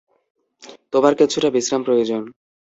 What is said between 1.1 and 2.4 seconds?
কিছুটা বিশ্রাম প্রয়োজন।